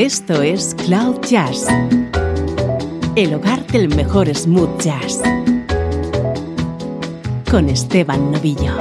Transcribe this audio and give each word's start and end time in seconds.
Esto 0.00 0.40
es 0.40 0.74
Cloud 0.86 1.20
Jazz, 1.28 1.66
el 3.16 3.34
hogar 3.34 3.66
del 3.66 3.94
mejor 3.94 4.34
smooth 4.34 4.80
jazz, 4.80 5.20
con 7.50 7.68
Esteban 7.68 8.32
Novillo. 8.32 8.72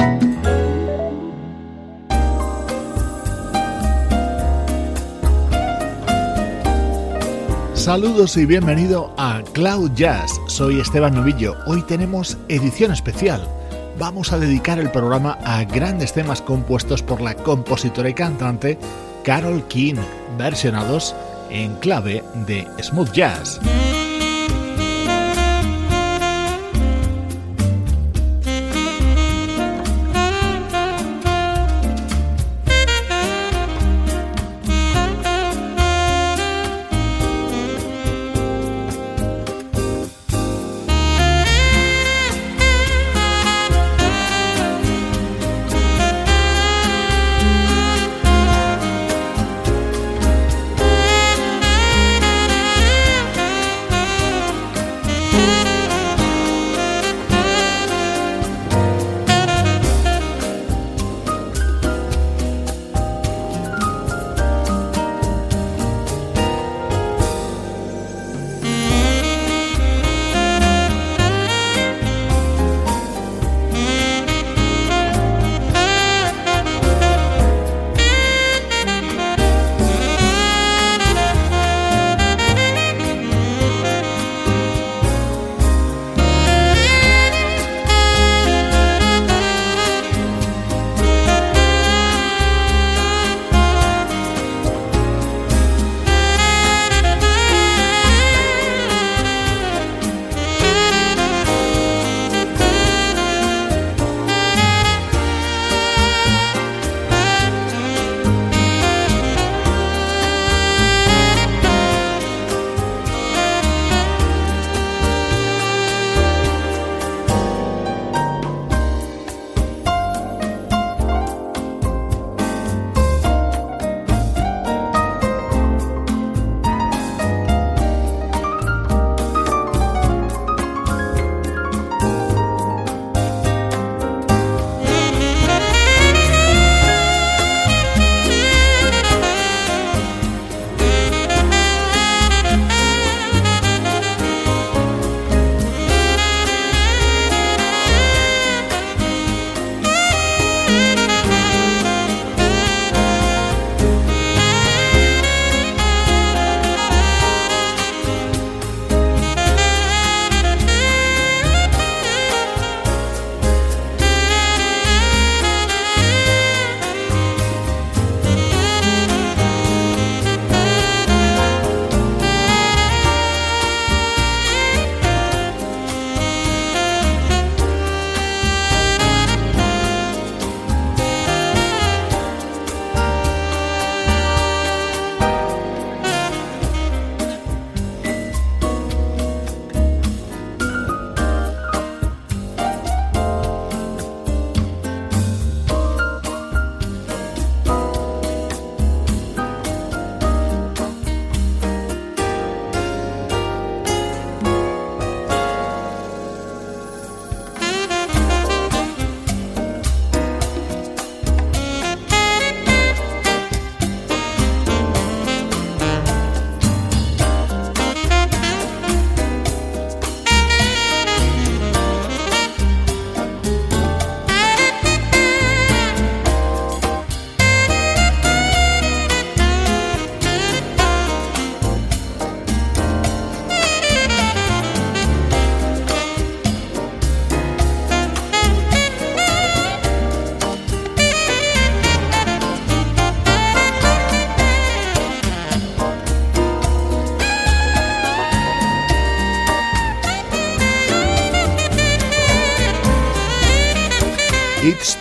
Saludos 7.73 8.38
y 8.38 8.45
bienvenido 8.45 9.13
a 9.17 9.41
Cloud 9.51 9.91
Jazz. 9.95 10.39
Soy 10.47 10.79
Esteban 10.79 11.15
Novillo. 11.15 11.57
Hoy 11.67 11.81
tenemos 11.81 12.38
edición 12.47 12.93
especial. 12.93 13.45
Vamos 13.97 14.31
a 14.31 14.39
dedicar 14.39 14.79
el 14.79 14.89
programa 14.89 15.38
a 15.43 15.65
grandes 15.65 16.13
temas 16.13 16.41
compuestos 16.41 17.04
por 17.04 17.20
la 17.20 17.36
compositora 17.36 18.08
y 18.08 18.13
cantante 18.13 18.80
Carol 19.23 19.64
King, 19.68 19.98
versionados 20.38 21.16
en 21.50 21.76
clave 21.76 22.23
de 22.48 22.68
smooth 22.82 23.12
jazz. 23.12 23.59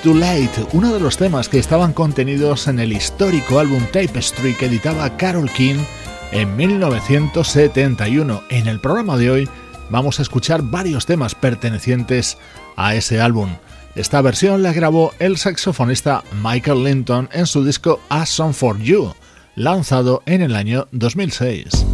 Too 0.08 0.14
Late, 0.14 0.66
uno 0.72 0.94
de 0.94 1.00
los 1.00 1.18
temas 1.18 1.50
que 1.50 1.58
estaban 1.58 1.92
contenidos 1.92 2.66
en 2.66 2.78
el 2.78 2.94
histórico 2.94 3.58
álbum 3.58 3.84
Tapestry 3.92 4.54
que 4.54 4.64
editaba 4.64 5.18
Carol 5.18 5.50
King 5.50 5.84
en 6.32 6.56
1971. 6.56 8.42
En 8.48 8.68
el 8.68 8.80
programa 8.80 9.18
de 9.18 9.30
hoy 9.30 9.48
vamos 9.90 10.18
a 10.18 10.22
escuchar 10.22 10.62
varios 10.62 11.04
temas 11.04 11.34
pertenecientes 11.34 12.38
a 12.76 12.94
ese 12.94 13.20
álbum. 13.20 13.50
Esta 13.96 14.22
versión 14.22 14.62
la 14.62 14.72
grabó 14.72 15.12
el 15.18 15.36
saxofonista 15.36 16.24
Michael 16.42 16.84
Linton 16.84 17.28
en 17.30 17.44
su 17.44 17.62
disco 17.62 18.00
A 18.08 18.24
Song 18.24 18.54
for 18.54 18.78
You, 18.78 19.12
lanzado 19.56 20.22
en 20.24 20.40
el 20.40 20.56
año 20.56 20.88
2006. 20.90 21.84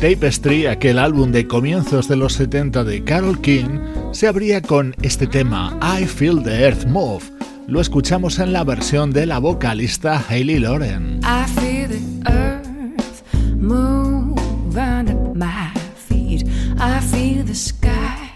Tapestry, 0.00 0.66
aquel 0.66 0.96
álbum 0.96 1.32
de 1.32 1.48
comienzos 1.48 2.06
de 2.06 2.14
los 2.14 2.34
70 2.34 2.84
de 2.84 3.02
Carol 3.02 3.40
King, 3.40 3.80
se 4.12 4.28
abría 4.28 4.62
con 4.62 4.94
este 5.02 5.26
tema 5.26 5.76
I 5.82 6.04
Feel 6.04 6.40
the 6.44 6.62
Earth 6.62 6.86
Move. 6.86 7.24
Lo 7.66 7.80
escuchamos 7.80 8.38
en 8.38 8.52
la 8.52 8.62
versión 8.62 9.10
de 9.10 9.26
la 9.26 9.40
vocalista 9.40 10.24
Hayley 10.28 10.60
Lauren. 10.60 11.20
I 11.24 11.48
feel 11.60 11.88
the 11.88 12.30
earth 12.30 13.22
move 13.56 14.38
under 14.76 15.16
my 15.34 15.72
feet. 16.08 16.46
I 16.78 17.00
feel 17.00 17.44
the 17.44 17.54
sky 17.54 18.30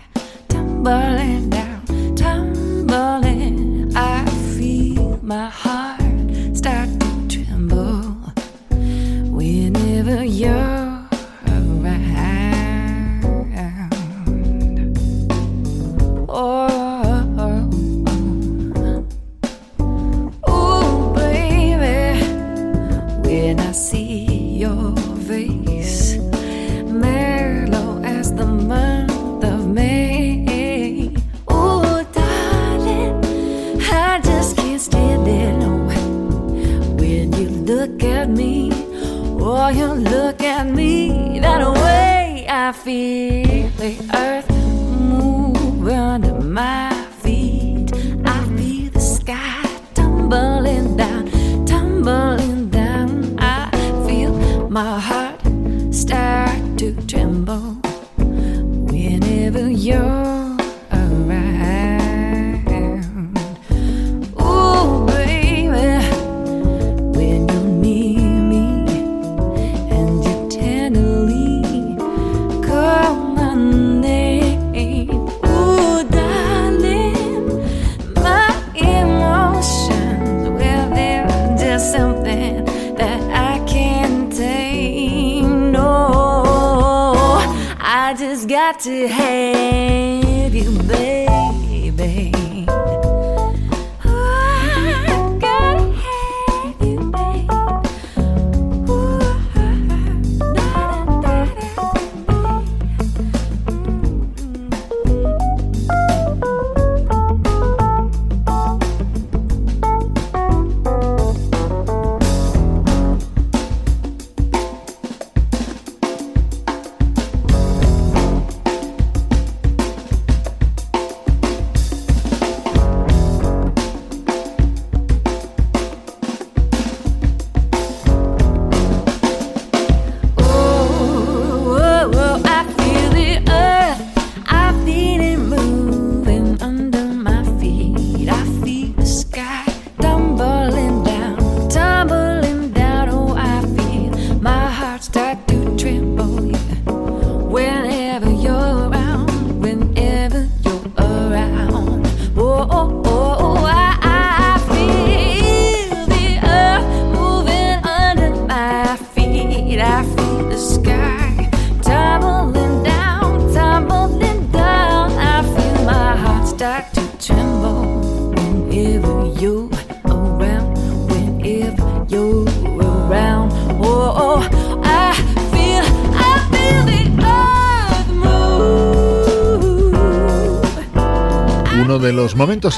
tumbling 0.48 1.48
down, 1.48 1.84
tumbling. 2.16 3.92
I 3.94 4.24
feel 4.58 5.20
my 5.22 5.48
heart 5.48 6.02
start 6.56 6.88
to 6.98 7.28
tremble 7.28 8.02
whenever 9.30 10.24
you're. 10.24 10.61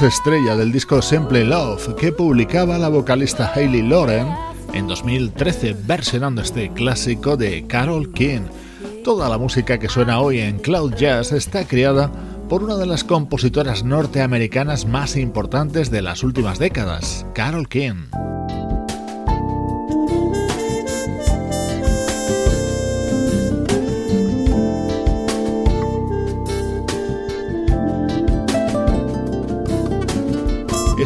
Estrella 0.01 0.57
del 0.57 0.73
disco 0.73 1.01
Simple 1.01 1.45
Love 1.45 1.95
que 1.95 2.11
publicaba 2.11 2.77
la 2.77 2.89
vocalista 2.89 3.51
Hayley 3.55 3.81
Lauren 3.81 4.27
en 4.73 4.87
2013 4.87 5.75
versionando 5.85 6.41
este 6.41 6.69
clásico 6.73 7.37
de 7.37 7.65
Carol 7.65 8.11
King. 8.11 8.41
Toda 9.05 9.29
la 9.29 9.37
música 9.37 9.77
que 9.77 9.87
suena 9.87 10.19
hoy 10.19 10.39
en 10.39 10.59
Cloud 10.59 10.95
Jazz 10.95 11.31
está 11.31 11.65
creada 11.65 12.11
por 12.49 12.63
una 12.63 12.75
de 12.75 12.87
las 12.87 13.05
compositoras 13.05 13.83
norteamericanas 13.85 14.85
más 14.85 15.15
importantes 15.15 15.91
de 15.91 16.01
las 16.01 16.23
últimas 16.23 16.59
décadas, 16.59 17.25
Carol 17.33 17.69
King. 17.69 18.07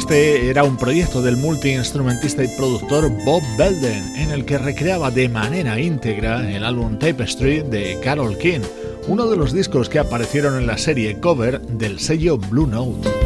Este 0.09 0.49
era 0.49 0.63
un 0.63 0.75
proyecto 0.75 1.21
del 1.21 1.37
multiinstrumentista 1.37 2.43
y 2.43 2.47
productor 2.57 3.11
Bob 3.25 3.43
Belden, 3.59 4.15
en 4.15 4.31
el 4.31 4.43
que 4.43 4.57
recreaba 4.57 5.11
de 5.11 5.29
manera 5.29 5.79
íntegra 5.79 6.51
el 6.51 6.65
álbum 6.65 6.97
Tapestry 6.97 7.61
de 7.61 7.99
Carol 8.03 8.35
King, 8.39 8.61
uno 9.07 9.29
de 9.29 9.37
los 9.37 9.53
discos 9.53 9.87
que 9.87 9.99
aparecieron 9.99 10.57
en 10.57 10.65
la 10.65 10.79
serie 10.79 11.19
cover 11.19 11.61
del 11.61 11.99
sello 11.99 12.39
Blue 12.39 12.65
Note. 12.65 13.18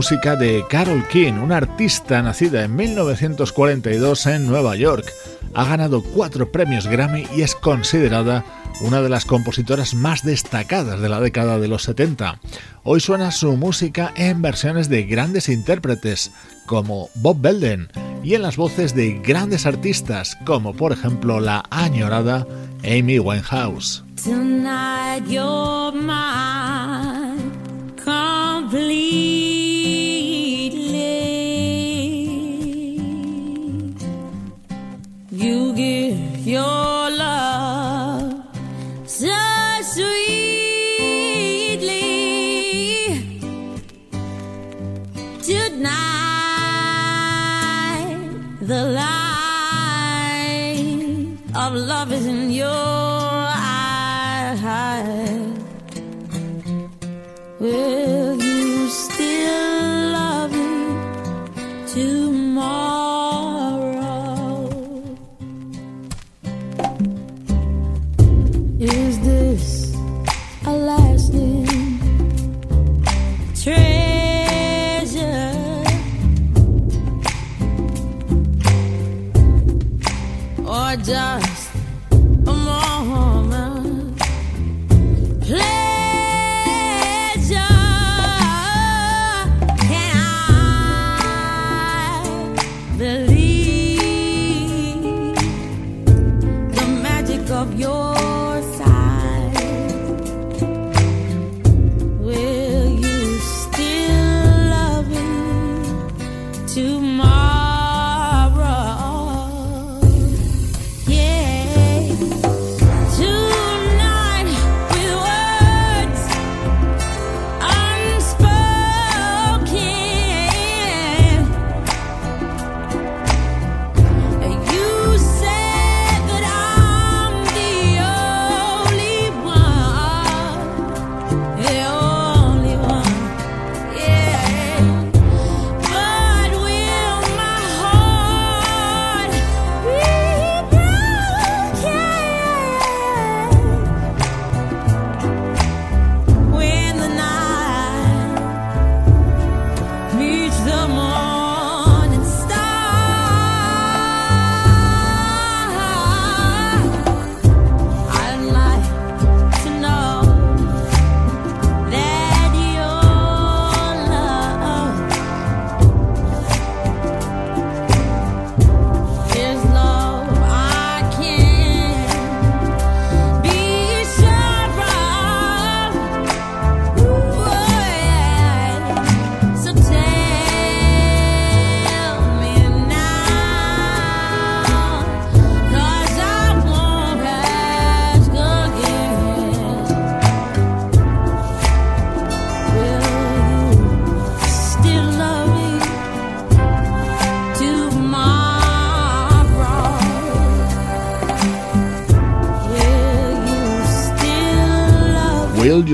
Música 0.00 0.34
de 0.34 0.64
Carol 0.66 1.06
King, 1.08 1.34
una 1.34 1.58
artista 1.58 2.22
nacida 2.22 2.64
en 2.64 2.74
1942 2.74 4.24
en 4.28 4.46
Nueva 4.46 4.74
York. 4.74 5.04
Ha 5.52 5.66
ganado 5.66 6.02
cuatro 6.02 6.50
premios 6.50 6.86
Grammy 6.86 7.26
y 7.36 7.42
es 7.42 7.54
considerada 7.54 8.42
una 8.80 9.02
de 9.02 9.10
las 9.10 9.26
compositoras 9.26 9.92
más 9.92 10.24
destacadas 10.24 11.02
de 11.02 11.08
la 11.10 11.20
década 11.20 11.58
de 11.58 11.68
los 11.68 11.82
70. 11.82 12.40
Hoy 12.82 13.00
suena 13.00 13.30
su 13.30 13.58
música 13.58 14.14
en 14.16 14.40
versiones 14.40 14.88
de 14.88 15.02
grandes 15.02 15.50
intérpretes 15.50 16.32
como 16.64 17.10
Bob 17.16 17.38
Belden 17.42 17.88
y 18.22 18.36
en 18.36 18.40
las 18.40 18.56
voces 18.56 18.94
de 18.94 19.20
grandes 19.22 19.66
artistas 19.66 20.38
como 20.46 20.72
por 20.72 20.92
ejemplo 20.92 21.40
la 21.40 21.62
añorada 21.68 22.46
Amy 22.84 23.18
Winehouse. 23.18 24.02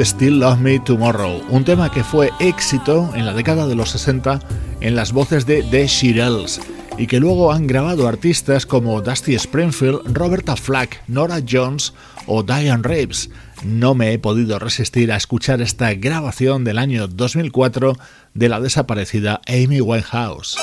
Still 0.04 0.40
Love 0.40 0.60
Me 0.60 0.78
Tomorrow, 0.78 1.42
un 1.48 1.64
tema 1.64 1.90
que 1.90 2.04
fue 2.04 2.30
éxito 2.40 3.10
en 3.14 3.24
la 3.24 3.32
década 3.32 3.66
de 3.66 3.74
los 3.74 3.90
60 3.90 4.40
en 4.80 4.96
las 4.96 5.12
voces 5.12 5.46
de 5.46 5.62
The 5.62 5.86
Shirelles 5.86 6.60
y 6.98 7.06
que 7.06 7.20
luego 7.20 7.52
han 7.52 7.66
grabado 7.66 8.08
artistas 8.08 8.66
como 8.66 9.00
Dusty 9.00 9.34
Springfield, 9.34 10.00
Roberta 10.12 10.56
Flack, 10.56 11.02
Nora 11.08 11.40
Jones 11.48 11.94
o 12.26 12.42
Diane 12.42 12.82
Reeves. 12.82 13.30
No 13.64 13.94
me 13.94 14.12
he 14.12 14.18
podido 14.18 14.58
resistir 14.58 15.12
a 15.12 15.16
escuchar 15.16 15.60
esta 15.60 15.94
grabación 15.94 16.64
del 16.64 16.78
año 16.78 17.08
2004 17.08 17.96
de 18.34 18.48
la 18.48 18.60
desaparecida 18.60 19.40
Amy 19.46 19.80
Winehouse. 19.80 20.56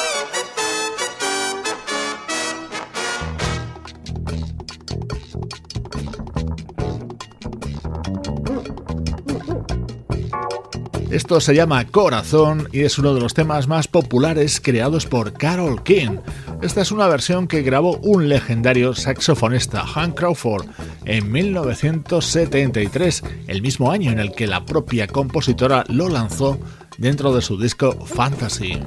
Esto 11.13 11.39
se 11.39 11.53
llama 11.53 11.85
Corazón 11.85 12.67
y 12.71 12.81
es 12.81 12.97
uno 12.97 13.13
de 13.13 13.21
los 13.21 13.35
temas 13.35 13.67
más 13.67 13.87
populares 13.87 14.59
creados 14.59 15.05
por 15.05 15.33
Carol 15.33 15.83
King. 15.83 16.17
Esta 16.63 16.81
es 16.81 16.91
una 16.91 17.07
versión 17.07 17.47
que 17.47 17.61
grabó 17.61 17.97
un 17.97 18.29
legendario 18.29 18.95
saxofonista, 18.95 19.85
Hank 19.85 20.15
Crawford, 20.15 20.65
en 21.05 21.31
1973, 21.31 23.23
el 23.45 23.61
mismo 23.61 23.91
año 23.91 24.11
en 24.11 24.17
el 24.17 24.31
que 24.31 24.47
la 24.47 24.65
propia 24.65 25.05
compositora 25.05 25.83
lo 25.87 26.09
lanzó 26.09 26.57
dentro 26.97 27.31
de 27.31 27.43
su 27.43 27.59
disco 27.59 27.93
Fantasy. 28.07 28.81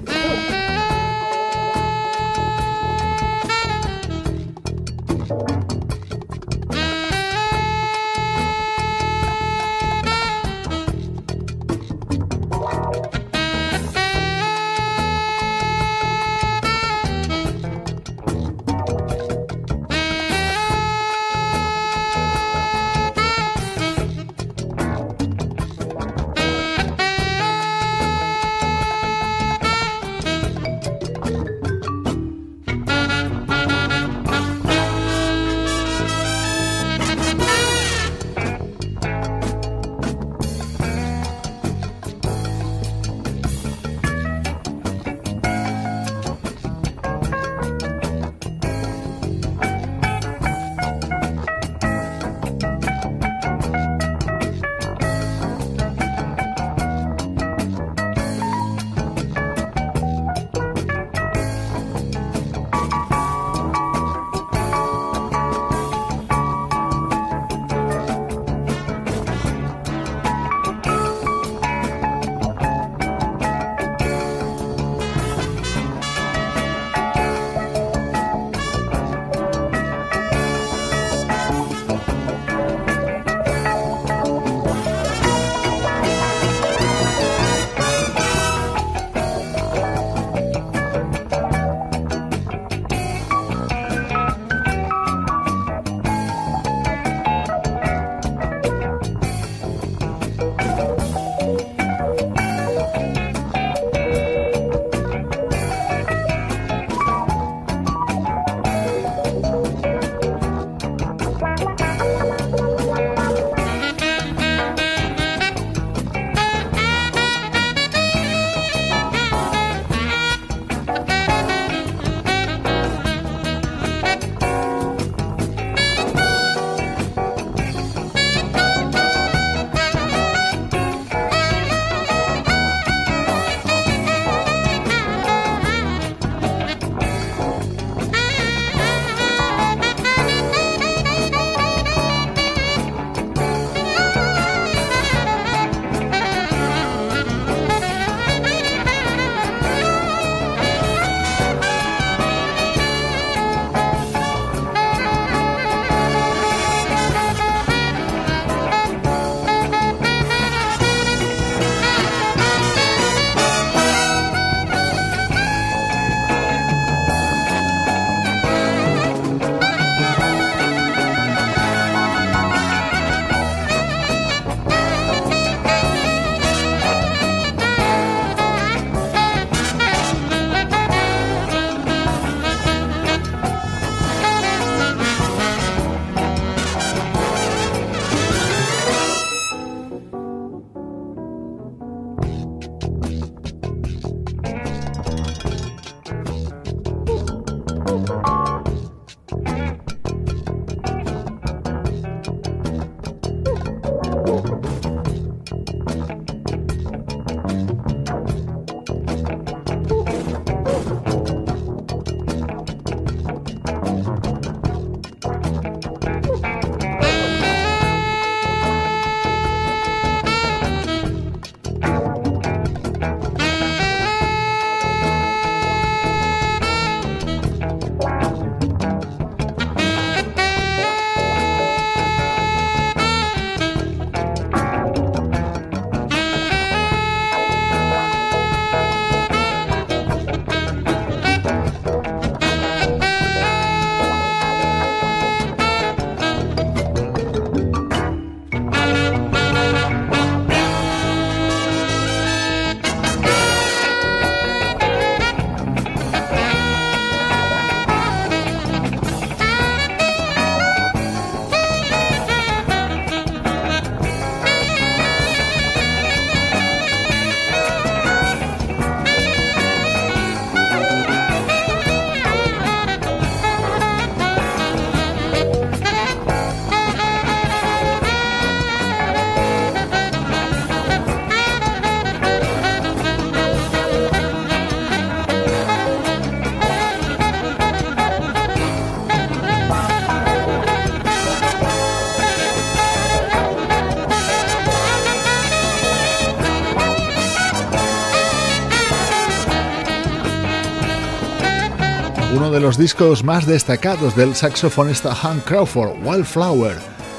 De 302.56 302.62
los 302.62 302.78
discos 302.78 303.22
más 303.22 303.44
destacados 303.46 304.16
del 304.16 304.34
saxofonista 304.34 305.14
Hank 305.14 305.44
Crawford, 305.44 305.98
Wildflower, 306.02 306.78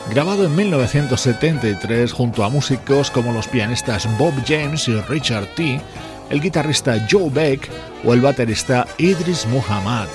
grabado 0.10 0.46
en 0.46 0.56
1973 0.56 2.12
junto 2.12 2.44
a 2.44 2.50
músicos 2.50 3.12
como 3.12 3.32
los 3.32 3.48
pianistas 3.48 4.08
Bob 4.18 4.34
James 4.48 4.88
y 4.88 5.00
Richard 5.02 5.46
T., 5.56 5.80
el 6.32 6.42
guitarrista 6.42 7.06
Joe 7.08 7.30
Beck 7.30 7.70
o 8.04 8.16
el 8.16 8.22
baterista 8.22 8.88
Idris 8.98 9.46
Muhammad. 9.46 10.08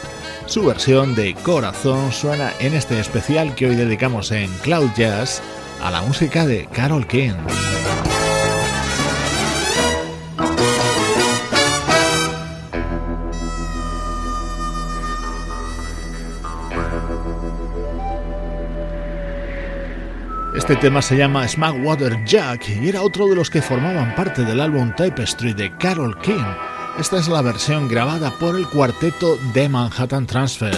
Su 0.47 0.65
versión 0.65 1.15
de 1.15 1.35
Corazón 1.35 2.11
suena 2.11 2.53
en 2.59 2.75
este 2.75 2.99
especial 2.99 3.55
que 3.55 3.69
hoy 3.69 3.77
dedicamos 3.77 4.33
en 4.33 4.53
Cloud 4.65 4.91
Jazz 4.97 5.41
a 5.81 5.93
la 5.93 6.03
música 6.03 6.47
de 6.47 6.67
Carol 6.67 7.07
King. 7.07 7.35
Este 20.73 20.89
tema 20.89 21.03
se 21.03 21.19
llama 21.19 21.45
Water 21.85 22.25
Jack 22.25 22.67
y 22.71 22.89
era 22.89 23.03
otro 23.03 23.29
de 23.29 23.35
los 23.35 23.51
que 23.51 23.61
formaban 23.61 24.15
parte 24.15 24.43
del 24.43 24.59
álbum 24.59 24.91
Tapestry 24.97 25.53
de 25.53 25.71
Carol 25.77 26.19
King. 26.23 26.43
Esta 26.99 27.19
es 27.19 27.29
la 27.29 27.43
versión 27.43 27.89
grabada 27.89 28.31
por 28.31 28.57
el 28.57 28.67
cuarteto 28.67 29.37
de 29.53 29.69
Manhattan 29.69 30.27
Transfer. 30.27 30.73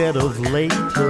Instead 0.00 0.16
of 0.16 0.40
later. 0.50 1.09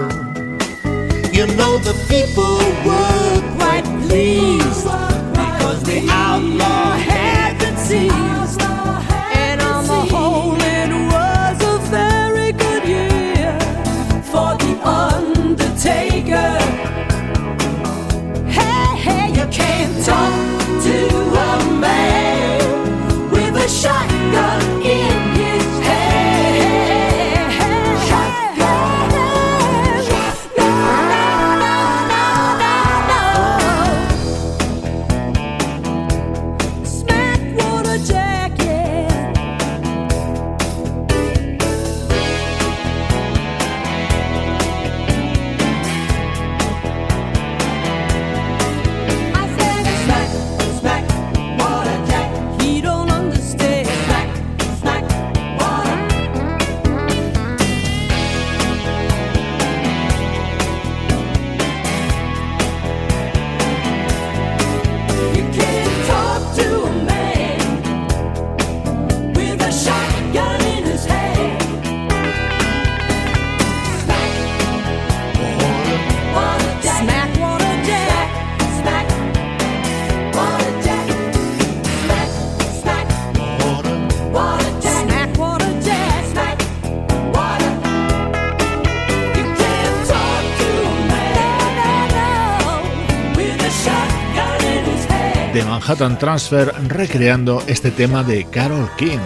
Manhattan 95.91 96.21
Transfer 96.21 96.73
recreando 96.87 97.65
este 97.67 97.91
tema 97.91 98.23
de 98.23 98.45
Carol 98.45 98.89
King. 98.97 99.19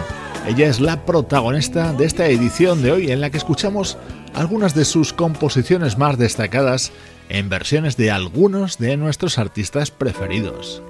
Ella 0.47 0.67
es 0.67 0.79
la 0.79 1.05
protagonista 1.05 1.93
de 1.93 2.05
esta 2.05 2.25
edición 2.25 2.81
de 2.81 2.91
hoy 2.91 3.11
en 3.11 3.21
la 3.21 3.29
que 3.29 3.37
escuchamos 3.37 3.99
algunas 4.33 4.73
de 4.73 4.83
sus 4.83 5.13
composiciones 5.13 5.99
más 5.99 6.17
destacadas 6.17 6.91
en 7.29 7.49
versiones 7.49 7.97
de 7.97 8.09
algunos 8.09 8.79
de 8.79 8.97
nuestros 8.97 9.37
artistas 9.37 9.91
preferidos. 9.91 10.81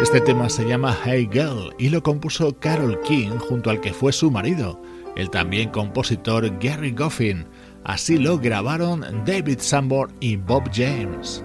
Este 0.00 0.20
tema 0.20 0.48
se 0.48 0.64
llama 0.64 0.96
Hey 1.04 1.28
Girl 1.32 1.74
y 1.76 1.88
lo 1.88 2.04
compuso 2.04 2.56
Carol 2.60 3.00
King 3.00 3.38
junto 3.40 3.70
al 3.70 3.80
que 3.80 3.92
fue 3.92 4.12
su 4.12 4.30
marido, 4.30 4.80
el 5.18 5.28
también 5.28 5.68
compositor 5.68 6.58
Gary 6.58 6.92
Goffin. 6.92 7.46
Así 7.84 8.16
lo 8.16 8.38
grabaron 8.38 9.04
David 9.26 9.58
Sanborn 9.58 10.14
y 10.20 10.36
Bob 10.36 10.70
James. 10.72 11.44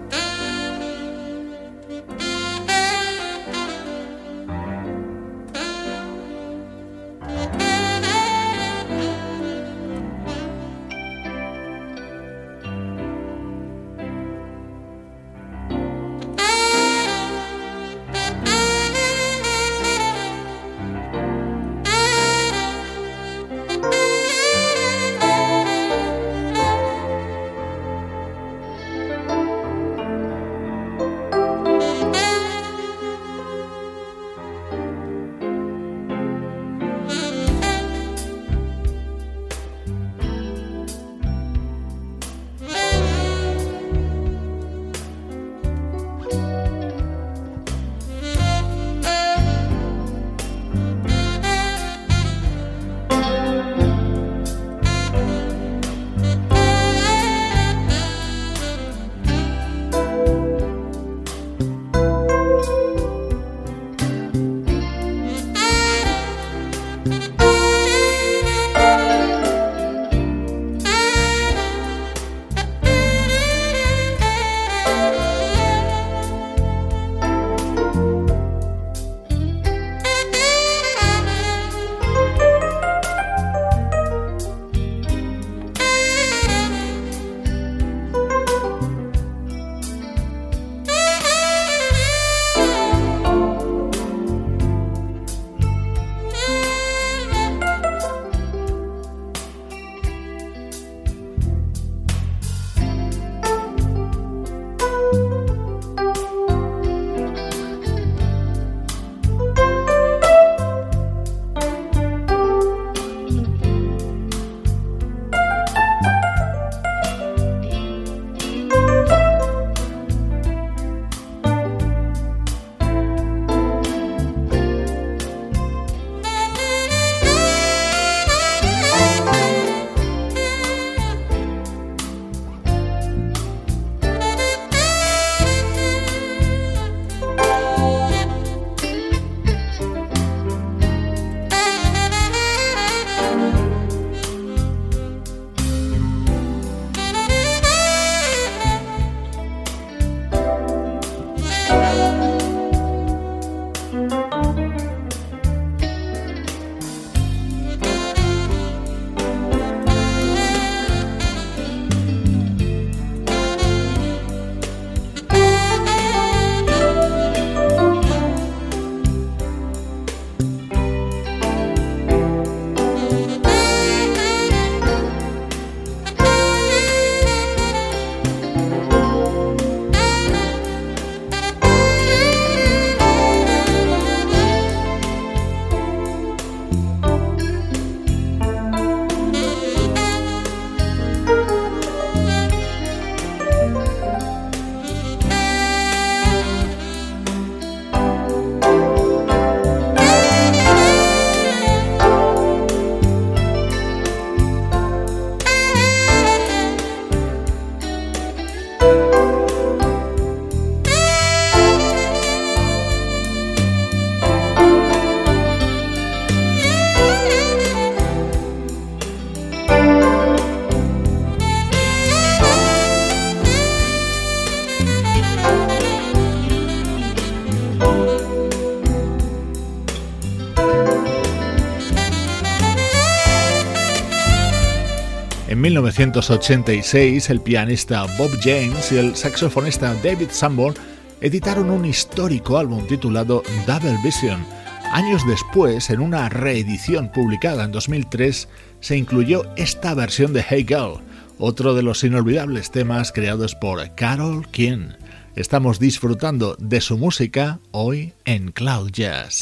1986, 235.84 237.28
el 237.28 237.42
pianista 237.42 238.06
Bob 238.16 238.30
James 238.42 238.90
y 238.90 238.96
el 238.96 239.14
saxofonista 239.14 239.92
David 240.02 240.28
Sanborn 240.30 240.74
editaron 241.20 241.68
un 241.68 241.84
histórico 241.84 242.56
álbum 242.56 242.86
titulado 242.86 243.42
Double 243.66 243.98
Vision. 244.02 244.46
Años 244.92 245.20
después, 245.26 245.90
en 245.90 246.00
una 246.00 246.30
reedición 246.30 247.12
publicada 247.12 247.64
en 247.64 247.72
2003, 247.72 248.48
se 248.80 248.96
incluyó 248.96 249.42
esta 249.56 249.92
versión 249.92 250.32
de 250.32 250.42
Hey 250.48 250.64
Girl, 250.66 251.02
otro 251.38 251.74
de 251.74 251.82
los 251.82 252.02
inolvidables 252.02 252.70
temas 252.70 253.12
creados 253.12 253.54
por 253.54 253.94
Carol 253.94 254.48
King. 254.48 254.88
Estamos 255.36 255.78
disfrutando 255.78 256.56
de 256.58 256.80
su 256.80 256.96
música 256.96 257.58
hoy 257.72 258.14
en 258.24 258.52
Cloud 258.52 258.90
Jazz. 258.90 259.40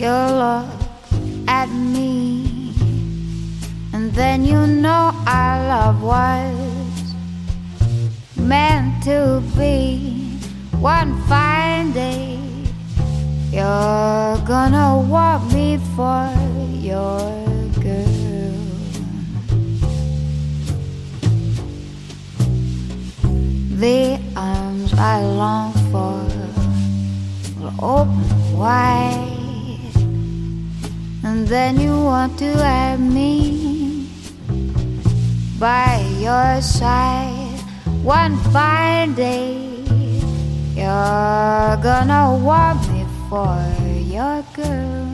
You 0.00 0.08
look 0.08 0.64
at 1.46 1.68
me, 1.68 2.72
and 3.92 4.10
then 4.14 4.46
you 4.46 4.66
know 4.66 5.12
our 5.26 5.68
love 5.68 6.02
was 6.02 7.14
meant 8.34 9.04
to 9.04 9.42
be. 9.58 10.38
One 10.80 11.20
fine 11.28 11.92
day, 11.92 12.38
you're 13.52 14.40
gonna 14.48 15.04
want 15.06 15.52
me 15.52 15.76
for 15.94 16.32
your 16.80 17.20
girl. 17.84 18.56
The 23.76 24.18
arms 24.34 24.94
I 24.94 25.20
long 25.20 25.74
for 25.92 26.24
will 27.60 27.74
open 27.84 28.56
wide, 28.56 29.39
and 31.22 31.46
then 31.46 31.78
you 31.78 31.92
want 31.92 32.38
to 32.38 32.50
have 32.56 33.00
me 33.00 34.08
by 35.58 36.00
your 36.18 36.62
side 36.62 37.60
one 38.02 38.36
fine 38.52 39.14
day. 39.14 39.56
You're 40.74 41.76
gonna 41.82 42.34
want 42.42 42.80
me 42.90 43.04
for 43.28 43.60
your 44.08 44.42
girl. 44.54 45.10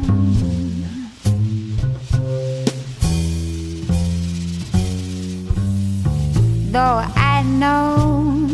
Though 6.71 7.03
I 7.17 7.43
know 7.43 8.49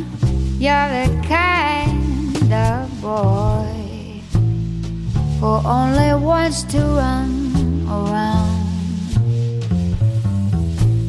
you're 0.59 0.89
the 0.97 1.11
kind 1.29 2.53
of 2.53 3.03
boy 3.03 3.82
who 5.43 5.59
only 5.67 6.15
wants 6.25 6.63
to 6.63 6.79
run 6.79 7.85
around. 7.89 8.63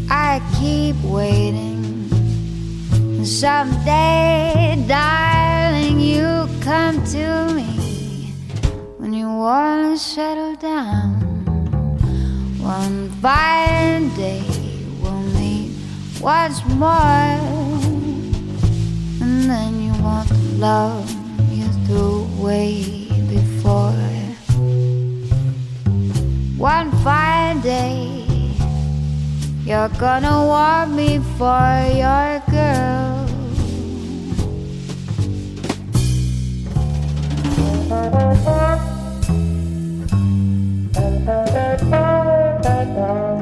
I 0.10 0.42
keep 0.58 0.96
waiting. 1.04 2.10
Someday, 3.24 4.84
darling, 4.88 6.00
you 6.00 6.50
come 6.62 7.06
to 7.14 7.54
me 7.54 8.34
when 8.98 9.14
you 9.14 9.28
wanna 9.28 10.00
settle 10.00 10.56
down. 10.56 11.22
One 12.60 13.12
fine 13.22 14.10
day 14.16 14.42
we'll 15.00 15.28
meet 15.38 15.78
once 16.20 16.66
more, 16.66 17.38
and 19.22 19.44
then 19.48 19.80
you 19.80 19.94
want 20.02 20.28
to 20.30 20.40
love 20.58 21.08
you 21.52 21.68
threw 21.86 22.26
way 22.44 23.08
before. 23.30 24.03
One 26.64 26.92
fine 27.04 27.60
day. 27.60 28.24
You're 29.66 29.90
gonna 30.00 30.48
want 30.48 30.94
me 30.96 31.20
for 31.38 31.60
your 31.92 32.40
girl. 32.50 33.28
Though 42.96 43.33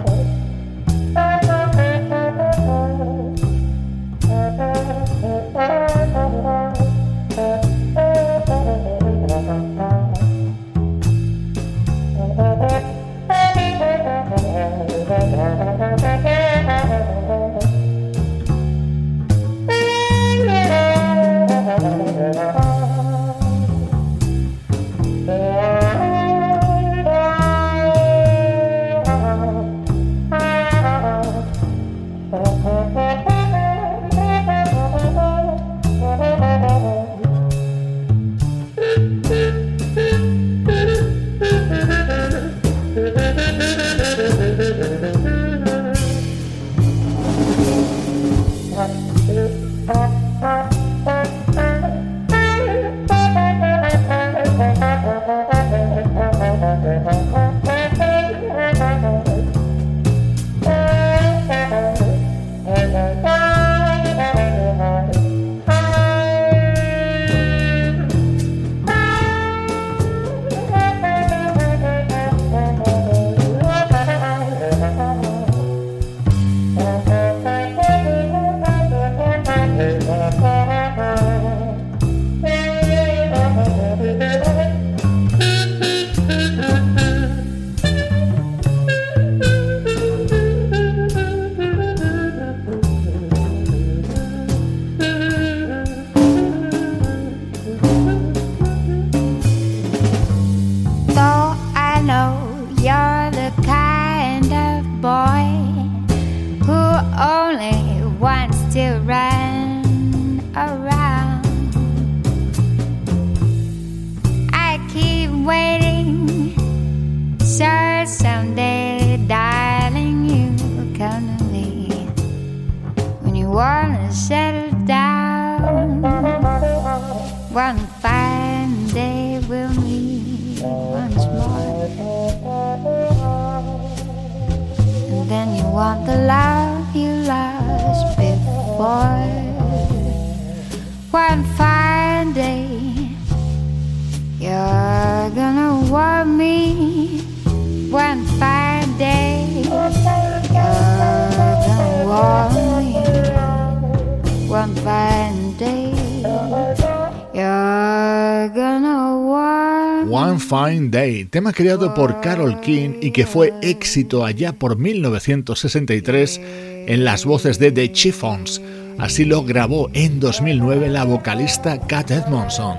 tema 161.41 161.53
creado 161.53 161.91
por 161.95 162.21
Carol 162.21 162.61
King 162.61 162.99
y 163.01 163.09
que 163.09 163.25
fue 163.25 163.51
éxito 163.63 164.23
allá 164.23 164.53
por 164.53 164.77
1963 164.77 166.39
en 166.85 167.03
las 167.03 167.25
voces 167.25 167.57
de 167.57 167.71
The 167.71 167.91
Chiffons. 167.91 168.61
Así 168.99 169.25
lo 169.25 169.43
grabó 169.43 169.89
en 169.93 170.19
2009 170.19 170.89
la 170.89 171.03
vocalista 171.03 171.79
Kat 171.79 172.11
Edmondson 172.11 172.77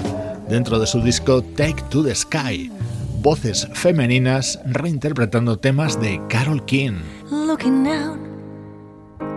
dentro 0.48 0.78
de 0.78 0.86
su 0.86 1.02
disco 1.02 1.42
Take 1.42 1.82
to 1.90 2.04
the 2.04 2.14
Sky. 2.14 2.70
Voces 3.20 3.66
femeninas 3.72 4.60
reinterpretando 4.64 5.58
temas 5.58 6.00
de 6.00 6.20
Carol 6.28 6.64
King. 6.64 7.00
looking 7.32 7.88
out 7.88 8.16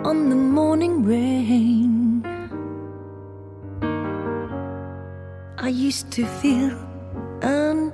on 0.06 0.30
the 0.30 0.36
morning 0.36 1.04
rain. 1.04 2.24
I 5.58 5.70
used 5.70 6.12
to 6.12 6.28
feel 6.28 6.78
and. 7.42 7.92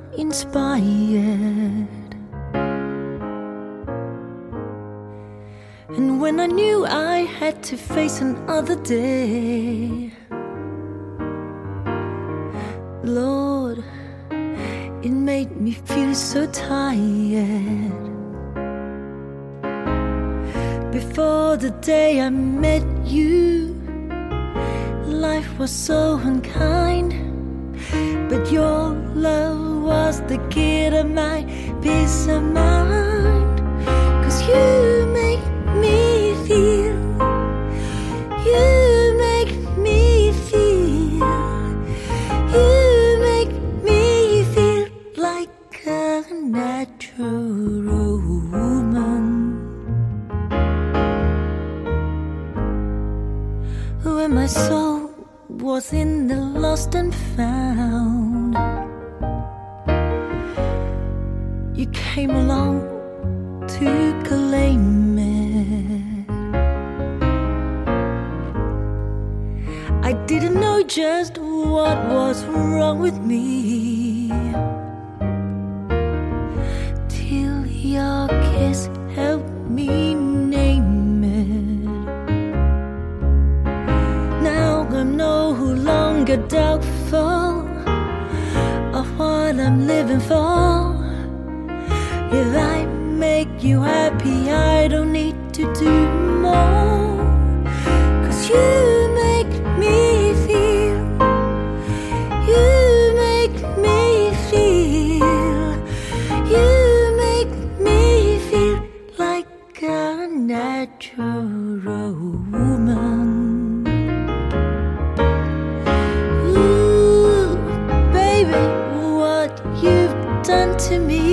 And 5.95 6.21
when 6.21 6.39
I 6.39 6.47
knew 6.47 6.85
I 6.85 7.19
had 7.39 7.61
to 7.63 7.75
face 7.75 8.21
another 8.21 8.75
day, 8.75 10.11
Lord, 13.03 13.83
it 15.03 15.11
made 15.11 15.59
me 15.59 15.73
feel 15.73 16.15
so 16.15 16.47
tired. 16.47 17.91
Before 20.91 21.57
the 21.57 21.71
day 21.81 22.21
I 22.21 22.29
met 22.29 22.83
you, 23.05 23.75
life 25.05 25.59
was 25.59 25.71
so 25.71 26.19
unkind, 26.23 27.11
but 28.29 28.51
your 28.51 29.00
love 29.21 29.83
was 29.83 30.21
the 30.21 30.37
key 30.49 30.89
to 30.89 31.03
my 31.03 31.45
peace 31.81 32.27
of 32.27 32.41
mind. 32.41 33.59
Cause 34.23 34.41
you 34.47 35.05
make 35.13 35.45
me 35.81 36.33
feel. 36.45 36.80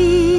see 0.09 0.38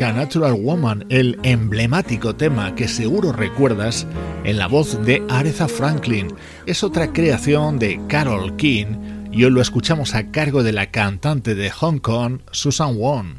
Natural 0.00 0.54
Woman, 0.54 1.04
el 1.10 1.38
emblemático 1.42 2.34
tema 2.34 2.74
que 2.74 2.88
seguro 2.88 3.32
recuerdas 3.32 4.06
en 4.44 4.56
la 4.56 4.66
voz 4.66 5.04
de 5.04 5.22
Aretha 5.28 5.68
Franklin. 5.68 6.34
Es 6.64 6.82
otra 6.82 7.12
creación 7.12 7.78
de 7.78 8.00
Carol 8.08 8.56
King 8.56 9.28
y 9.30 9.44
hoy 9.44 9.50
lo 9.50 9.60
escuchamos 9.60 10.14
a 10.14 10.30
cargo 10.30 10.62
de 10.62 10.72
la 10.72 10.90
cantante 10.90 11.54
de 11.54 11.70
Hong 11.70 11.98
Kong, 11.98 12.40
Susan 12.50 12.96
Wong. 12.96 13.34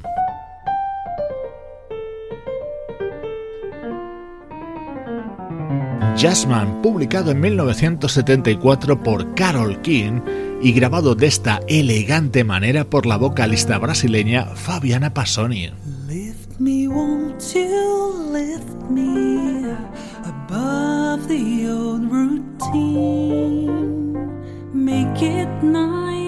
Jasmine, 6.15 6.81
publicado 6.83 7.31
en 7.31 7.39
1974 7.39 9.01
por 9.01 9.33
Carol 9.33 9.81
King 9.81 10.21
y 10.61 10.73
grabado 10.73 11.15
de 11.15 11.25
esta 11.25 11.59
elegante 11.67 12.43
manera 12.43 12.83
por 12.85 13.07
la 13.07 13.17
vocalista 13.17 13.79
brasileña 13.79 14.45
Fabiana 14.45 15.11
Passoni. 15.11 15.71
me, 16.61 16.87
won't 16.87 17.55
you 17.55 18.13
lift 18.13 18.89
me 18.89 19.71
above 20.23 21.27
the 21.27 21.67
old 21.67 22.11
routine? 22.11 23.65
Make 24.71 25.23
it 25.23 25.49
nice. 25.63 26.20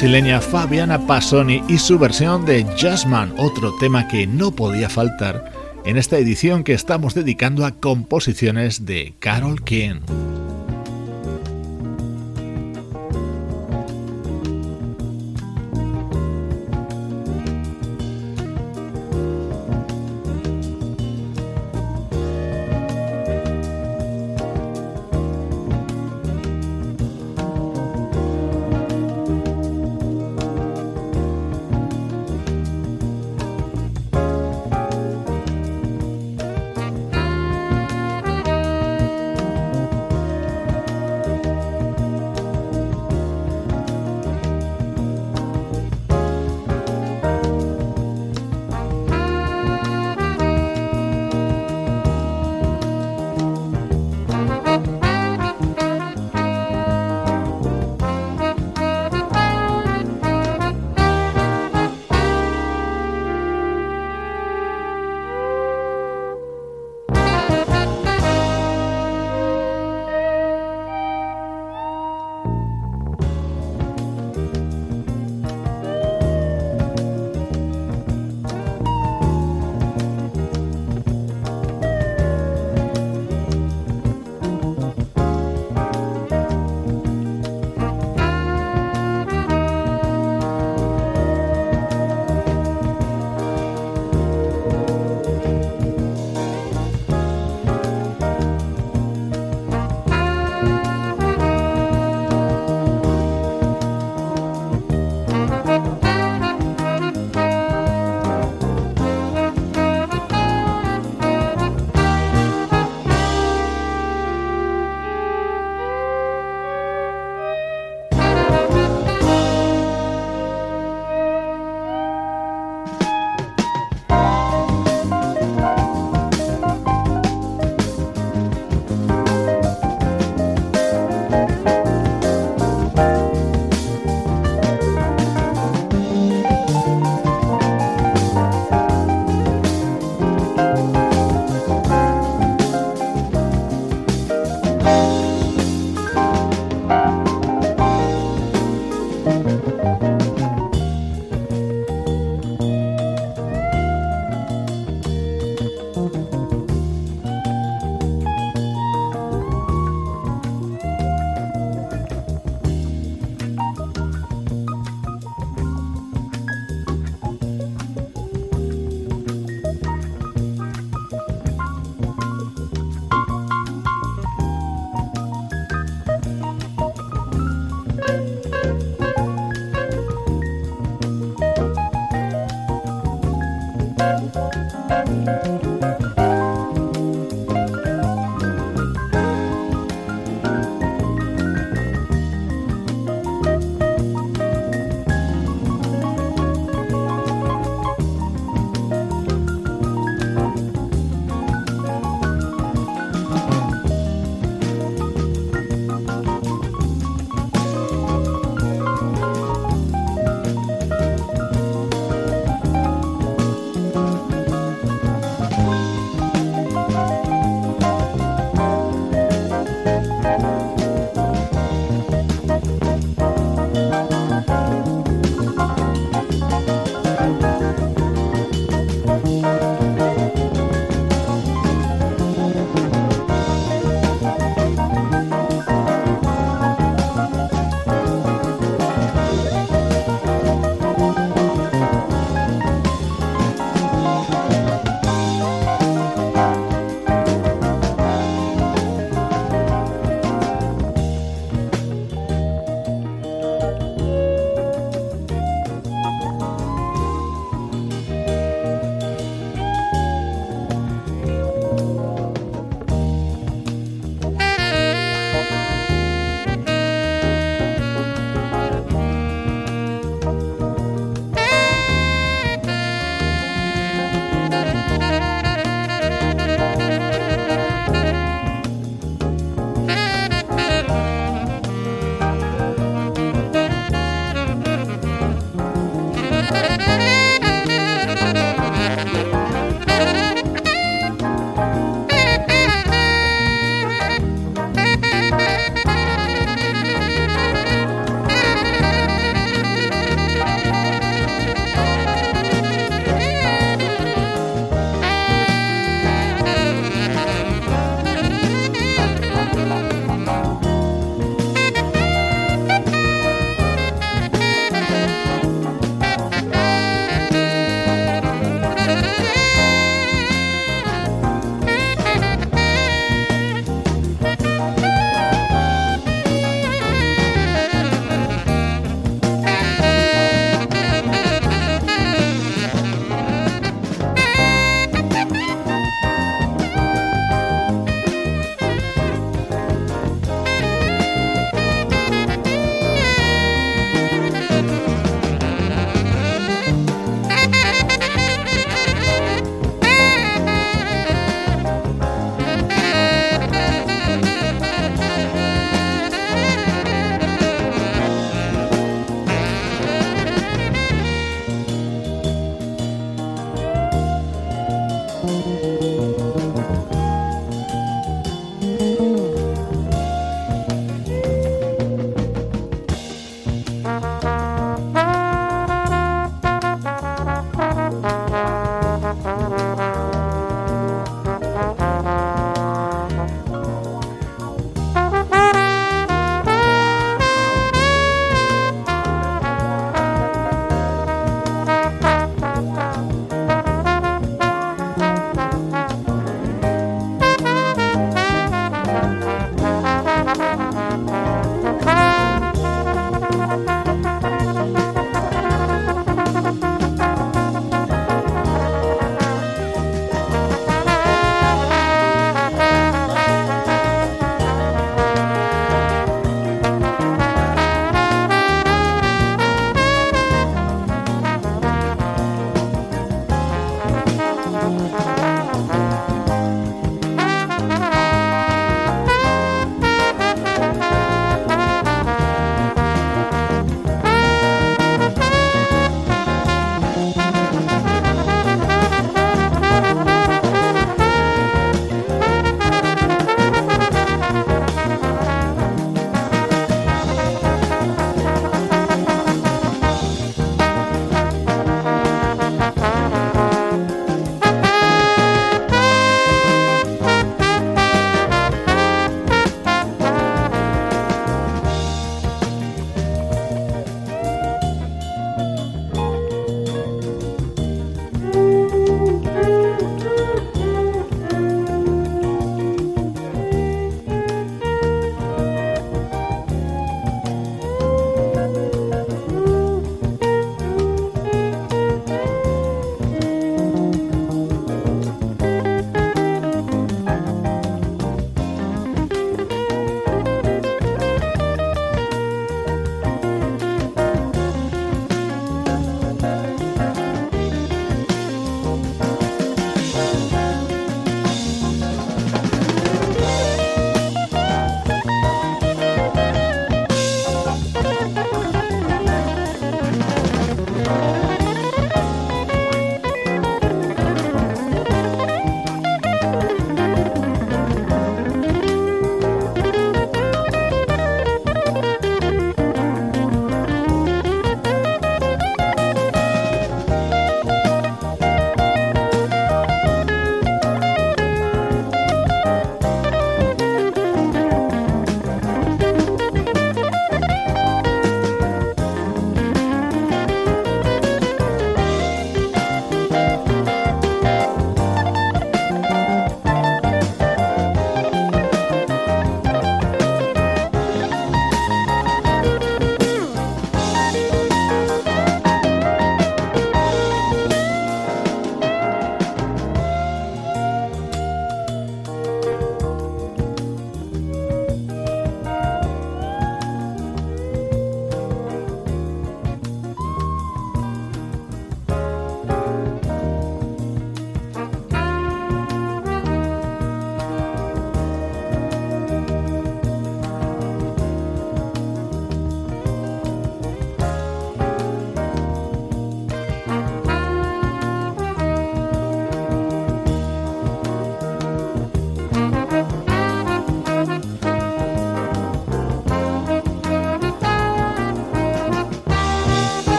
Brasileña 0.00 0.40
Fabiana 0.40 1.08
Passoni 1.08 1.60
y 1.66 1.78
su 1.78 1.98
versión 1.98 2.46
de 2.46 2.64
Jazzman, 2.76 3.34
otro 3.36 3.74
tema 3.80 4.06
que 4.06 4.28
no 4.28 4.52
podía 4.52 4.88
faltar 4.88 5.52
en 5.84 5.96
esta 5.96 6.18
edición 6.18 6.62
que 6.62 6.72
estamos 6.72 7.14
dedicando 7.14 7.66
a 7.66 7.72
composiciones 7.72 8.86
de 8.86 9.14
Carol 9.18 9.64
King. 9.64 10.02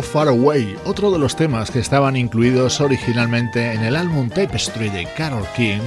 So 0.00 0.06
Far 0.06 0.28
Away, 0.28 0.76
otro 0.86 1.10
de 1.10 1.18
los 1.18 1.36
temas 1.36 1.70
que 1.70 1.78
estaban 1.78 2.16
incluidos 2.16 2.80
originalmente 2.80 3.72
en 3.72 3.82
el 3.82 3.96
álbum 3.96 4.30
Tapestry 4.30 4.88
de 4.88 5.06
Carol 5.14 5.44
King, 5.54 5.80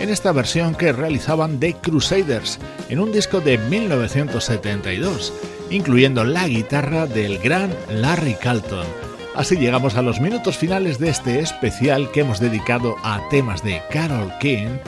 en 0.00 0.08
esta 0.08 0.32
versión 0.32 0.74
que 0.74 0.92
realizaban 0.92 1.60
The 1.60 1.74
Crusaders 1.74 2.58
en 2.88 2.98
un 2.98 3.12
disco 3.12 3.40
de 3.40 3.58
1972, 3.58 5.32
incluyendo 5.70 6.24
la 6.24 6.48
guitarra 6.48 7.06
del 7.06 7.38
gran 7.38 7.72
Larry 7.88 8.34
Calton. 8.34 8.86
Así 9.36 9.56
llegamos 9.56 9.94
a 9.94 10.02
los 10.02 10.20
minutos 10.20 10.56
finales 10.56 10.98
de 10.98 11.10
este 11.10 11.38
especial 11.38 12.10
que 12.10 12.20
hemos 12.20 12.40
dedicado 12.40 12.96
a 13.04 13.20
temas 13.30 13.62
de 13.62 13.80
Carol 13.92 14.32
King 14.40 14.78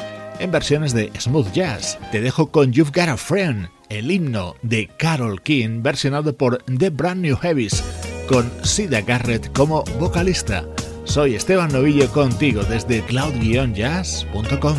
en 0.40 0.50
versiones 0.50 0.92
de 0.92 1.12
smooth 1.20 1.52
jazz. 1.52 1.98
Te 2.10 2.20
dejo 2.20 2.50
con 2.50 2.72
You've 2.72 2.90
Got 2.92 3.08
a 3.08 3.16
Friend, 3.16 3.68
el 3.88 4.10
himno 4.10 4.56
de 4.62 4.88
Carol 4.96 5.42
King 5.42 5.82
versionado 5.82 6.36
por 6.36 6.64
The 6.64 6.90
Brand 6.90 7.20
New 7.20 7.36
Heavies 7.36 7.84
con 8.26 8.50
Sida 8.62 9.00
Garrett 9.00 9.52
como 9.52 9.84
vocalista. 9.98 10.64
Soy 11.04 11.34
Esteban 11.34 11.72
Novillo 11.72 12.08
contigo 12.10 12.62
desde 12.64 13.02
cloud-jazz.com. 13.02 14.74